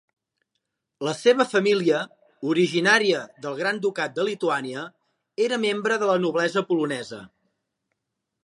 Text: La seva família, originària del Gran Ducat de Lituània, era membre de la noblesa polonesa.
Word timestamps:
La 1.07 1.11
seva 1.17 1.45
família, 1.49 1.99
originària 2.53 3.21
del 3.45 3.59
Gran 3.61 3.83
Ducat 3.85 4.17
de 4.17 4.27
Lituània, 4.31 4.87
era 5.49 5.63
membre 5.69 6.03
de 6.05 6.11
la 6.15 6.19
noblesa 6.25 6.69
polonesa. 6.73 7.25